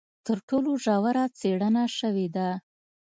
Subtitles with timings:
[0.25, 2.49] تر ټولو ژوره څېړنه شوې ده.